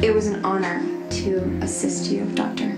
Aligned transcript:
It 0.00 0.14
was 0.14 0.28
an 0.28 0.44
honor 0.44 0.80
to 1.10 1.58
assist 1.60 2.08
you, 2.08 2.24
Doctor. 2.26 2.72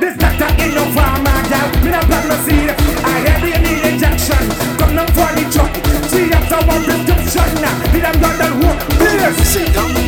This 0.00 0.16
doctor 0.16 0.50
ain't 0.62 0.74
no 0.74 0.84
farmer, 0.92 1.38
gal. 1.48 1.68
Me 1.84 1.90
not 1.90 2.04
plant 2.04 2.28
no 2.28 2.36
seed. 2.46 2.70
I 2.70 3.14
every 3.32 3.52
need 3.64 3.82
injection. 3.92 4.42
Come 4.78 4.96
down 4.96 5.08
for 5.16 5.30
the 5.36 5.44
truck. 5.52 5.72
See 6.10 6.32
after 6.32 6.60
one 6.66 6.82
prescription. 6.84 7.48
Did 7.92 8.04
I'm 8.04 8.18
done 8.20 8.38
that 8.38 8.54
work? 8.62 8.78
Please. 8.98 9.48
Sit 9.48 9.74
down. 9.74 10.03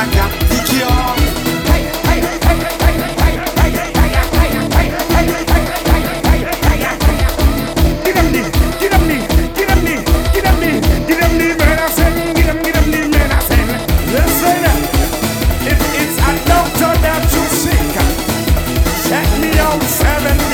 saga 0.00 0.24
Vikior 0.48 1.20
Seven 20.00 20.49